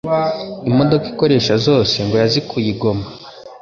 imodoka 0.69 1.05
ikoresha 1.13 1.53
zose 1.67 1.95
ngo 2.05 2.15
yazikuye 2.21 2.67
i 2.73 2.75
Goma 2.79 3.05